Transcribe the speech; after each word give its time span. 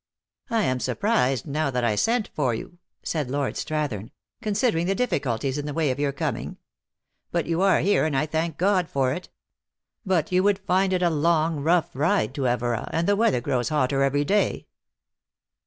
"I 0.49 0.63
am 0.63 0.79
surprised 0.79 1.45
now 1.45 1.69
that 1.69 1.83
I 1.83 1.93
sent 1.93 2.29
for 2.33 2.55
you," 2.55 2.79
said 3.03 3.29
Lord 3.29 3.53
Strathern," 3.53 4.09
considering 4.41 4.87
the 4.87 4.95
difficulties 4.95 5.59
in 5.59 5.67
the 5.67 5.75
way 5.75 5.91
of 5.91 5.99
your 5.99 6.11
coming. 6.11 6.57
But 7.31 7.45
you 7.45 7.61
are 7.61 7.81
here, 7.81 8.03
and 8.05 8.17
I. 8.17 8.25
thank 8.25 8.57
God 8.57 8.89
for 8.89 9.13
it. 9.13 9.29
But 10.03 10.31
you 10.31 10.41
would 10.41 10.57
find 10.57 10.91
it 10.91 11.03
a 11.03 11.11
long, 11.11 11.59
rough 11.59 11.95
ride 11.95 12.33
to 12.33 12.47
Evora, 12.47 12.89
and 12.91 13.07
the 13.07 13.15
weather 13.15 13.41
grows 13.41 13.69
hotter 13.69 14.01
every 14.01 14.25
day." 14.25 14.65